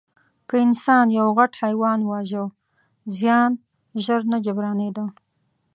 که 0.47 0.55
انسان 0.65 1.05
یو 1.19 1.27
غټ 1.37 1.51
حیوان 1.63 1.99
واژه، 2.09 2.43
زیان 3.15 3.51
ژر 4.03 4.21
نه 4.31 4.37
جبرانېده. 4.45 5.05